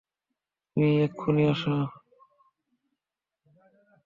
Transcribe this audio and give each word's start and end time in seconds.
তুমি 0.77 0.89
এক্ষুনি 1.03 1.43
আসো। 1.51 1.75